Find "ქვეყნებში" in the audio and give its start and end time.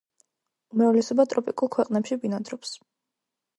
1.77-2.19